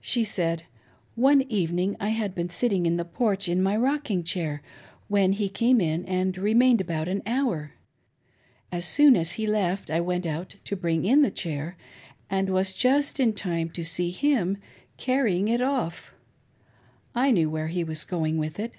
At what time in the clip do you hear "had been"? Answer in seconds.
2.16-2.48